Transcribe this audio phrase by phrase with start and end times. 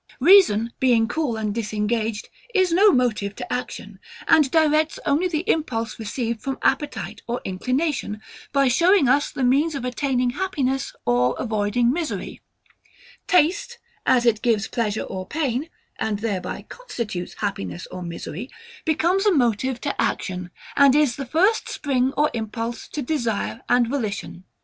[0.19, 5.99] Reason being cool and disengaged, is no motive to action, and directs only the impulse
[5.99, 8.19] received from appetite or inclination,
[8.51, 12.41] by showing us the means of attaining happiness or avoiding misery:
[13.27, 15.69] Taste, as it gives pleasure or pain,
[15.99, 18.49] and thereby constitutes happiness or misery,
[18.85, 23.87] becomes a motive to action, and is the first spring or impulse to desire and
[23.87, 24.45] volition.